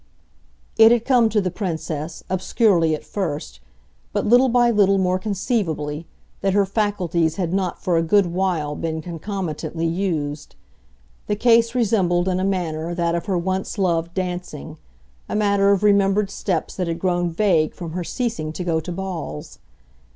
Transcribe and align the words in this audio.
It 0.77 0.91
had 0.91 1.05
come 1.05 1.29
to 1.29 1.39
the 1.39 1.51
Princess, 1.51 2.23
obscurely 2.27 2.95
at 2.95 3.03
first, 3.03 3.59
but 4.13 4.25
little 4.25 4.49
by 4.49 4.71
little 4.71 4.97
more 4.97 5.19
conceivably, 5.19 6.07
that 6.41 6.55
her 6.55 6.65
faculties 6.65 7.35
had 7.35 7.53
not 7.53 7.79
for 7.83 7.97
a 7.97 8.01
good 8.01 8.25
while 8.25 8.75
been 8.75 9.03
concomitantly 9.03 9.85
used; 9.85 10.55
the 11.27 11.35
case 11.35 11.75
resembled 11.75 12.27
in 12.27 12.39
a 12.39 12.43
manner 12.43 12.95
that 12.95 13.13
of 13.13 13.27
her 13.27 13.37
once 13.37 13.77
loved 13.77 14.15
dancing, 14.15 14.77
a 15.29 15.35
matter 15.35 15.71
of 15.71 15.83
remembered 15.83 16.31
steps 16.31 16.75
that 16.77 16.87
had 16.87 16.97
grown 16.97 17.29
vague 17.29 17.75
from 17.75 17.91
her 17.91 18.03
ceasing 18.03 18.51
to 18.53 18.63
go 18.63 18.79
to 18.79 18.91
balls. 18.91 19.59